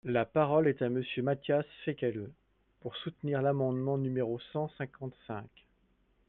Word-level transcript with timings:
La 0.07 0.25
parole 0.25 0.67
est 0.67 0.81
à 0.81 0.89
Monsieur 0.89 1.21
Matthias 1.21 1.63
Fekl, 1.85 2.31
pour 2.79 2.95
soutenir 2.97 3.43
l’amendement 3.43 3.99
numéro 3.99 4.39
cent 4.51 4.67
cinquante-cinq. 4.79 5.47